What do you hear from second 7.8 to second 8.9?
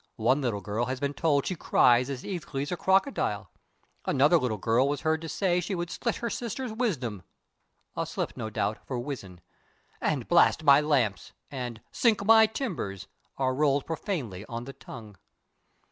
a slip, no doubt,